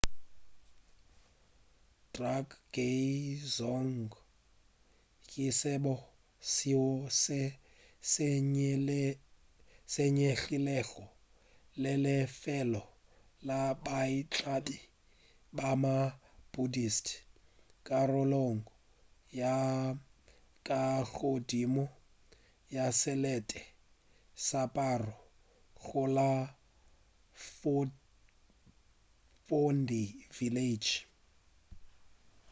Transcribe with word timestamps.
drukgay 2.15 3.05
dzong 3.53 3.95
ke 5.29 5.45
sebo 5.59 5.93
seo 6.53 6.89
se 7.23 7.41
senyegilego 9.93 11.05
le 11.81 11.93
lefelo 12.05 12.83
la 13.47 13.59
baitlami 13.85 14.77
ba 15.55 15.69
ma-buddhist 15.83 17.05
karolong 17.87 18.59
ya 19.39 19.57
ka 20.67 20.83
godimo 21.15 21.85
ya 22.75 22.85
selete 23.01 23.61
sa 24.47 24.61
paro 24.75 25.13
go 25.85 26.01
la 26.15 26.31
phondey 29.57 30.07
village 30.39 30.93